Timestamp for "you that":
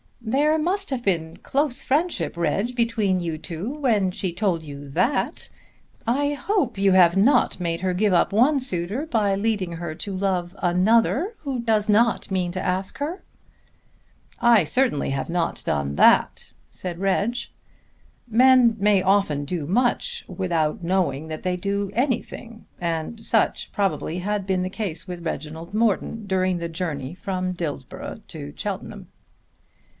4.63-5.49